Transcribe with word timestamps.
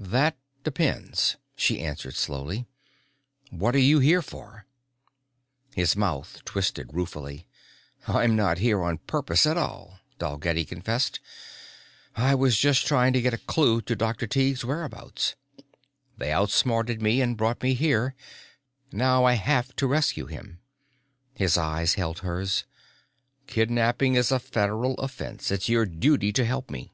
"That 0.00 0.36
depends," 0.64 1.36
she 1.54 1.78
answered 1.78 2.16
slowly. 2.16 2.66
"What 3.50 3.76
are 3.76 3.78
you 3.78 4.00
here 4.00 4.22
for?" 4.22 4.66
His 5.72 5.94
mouth 5.94 6.40
twisted 6.44 6.92
ruefully. 6.92 7.46
"I'm 8.08 8.34
not 8.34 8.58
here 8.58 8.82
on 8.82 8.98
purpose 8.98 9.46
at 9.46 9.56
all," 9.56 10.00
Dalgetty 10.18 10.64
confessed. 10.64 11.20
"I 12.16 12.34
was 12.34 12.58
just 12.58 12.88
trying 12.88 13.12
to 13.12 13.20
get 13.20 13.32
a 13.34 13.38
clue 13.38 13.80
to 13.82 13.94
Dr. 13.94 14.26
Tighe's 14.26 14.64
whereabouts. 14.64 15.36
They 16.16 16.32
outsmarted 16.32 17.00
me 17.00 17.20
and 17.20 17.36
brought 17.36 17.62
me 17.62 17.74
here. 17.74 18.16
Now 18.90 19.24
I 19.24 19.34
have 19.34 19.76
to 19.76 19.86
rescue 19.86 20.26
him." 20.26 20.58
His 21.34 21.56
eyes 21.56 21.94
held 21.94 22.18
hers. 22.18 22.64
"Kidnapping 23.46 24.16
is 24.16 24.32
a 24.32 24.40
Federal 24.40 24.94
offense. 24.94 25.52
It's 25.52 25.68
your 25.68 25.86
duty 25.86 26.32
to 26.32 26.44
help 26.44 26.68
me." 26.68 26.90